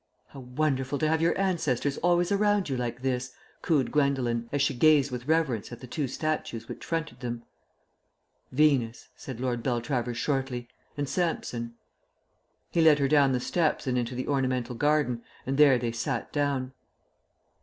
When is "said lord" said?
9.15-9.61